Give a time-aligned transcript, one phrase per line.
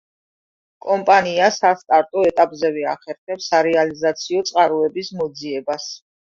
[0.85, 5.87] კომპანია სასტარტო ეტაპზევე ახერხებს, სარეალიზაციო წყაროების მოძიებას.